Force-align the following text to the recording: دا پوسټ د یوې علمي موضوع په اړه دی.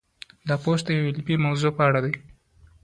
دا 0.47 0.55
پوسټ 0.63 0.83
د 0.87 0.89
یوې 0.97 1.09
علمي 1.13 1.35
موضوع 1.45 1.71
په 1.77 1.83
اړه 1.89 1.99
دی. 2.05 2.13